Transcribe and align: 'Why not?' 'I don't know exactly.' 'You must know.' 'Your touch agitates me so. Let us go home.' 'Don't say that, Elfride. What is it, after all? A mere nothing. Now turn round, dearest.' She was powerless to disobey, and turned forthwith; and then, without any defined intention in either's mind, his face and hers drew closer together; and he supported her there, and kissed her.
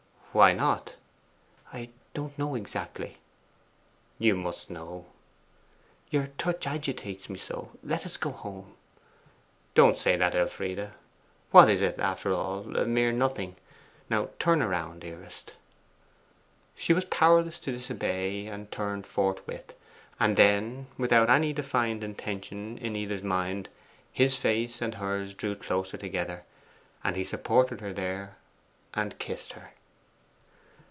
'Why 0.33 0.53
not?' 0.53 0.95
'I 1.73 1.89
don't 2.13 2.39
know 2.39 2.55
exactly.' 2.55 3.17
'You 4.17 4.37
must 4.37 4.69
know.' 4.69 5.07
'Your 6.09 6.27
touch 6.37 6.65
agitates 6.65 7.29
me 7.29 7.37
so. 7.37 7.73
Let 7.83 8.05
us 8.05 8.15
go 8.15 8.31
home.' 8.31 8.77
'Don't 9.75 9.97
say 9.97 10.15
that, 10.15 10.33
Elfride. 10.33 10.93
What 11.51 11.67
is 11.69 11.81
it, 11.81 11.99
after 11.99 12.31
all? 12.33 12.77
A 12.77 12.85
mere 12.85 13.11
nothing. 13.11 13.57
Now 14.09 14.29
turn 14.39 14.63
round, 14.63 15.01
dearest.' 15.01 15.51
She 16.77 16.93
was 16.93 17.03
powerless 17.03 17.59
to 17.59 17.73
disobey, 17.73 18.47
and 18.47 18.71
turned 18.71 19.05
forthwith; 19.05 19.75
and 20.17 20.37
then, 20.37 20.87
without 20.97 21.29
any 21.29 21.51
defined 21.51 22.05
intention 22.05 22.77
in 22.77 22.95
either's 22.95 23.21
mind, 23.21 23.67
his 24.13 24.37
face 24.37 24.81
and 24.81 24.95
hers 24.95 25.33
drew 25.33 25.55
closer 25.55 25.97
together; 25.97 26.45
and 27.03 27.17
he 27.17 27.23
supported 27.25 27.81
her 27.81 27.91
there, 27.91 28.37
and 28.93 29.19
kissed 29.19 29.51
her. 29.51 29.73